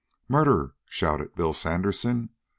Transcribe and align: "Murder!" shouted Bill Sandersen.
"Murder!" 0.27 0.73
shouted 0.89 1.35
Bill 1.35 1.53
Sandersen. 1.53 2.29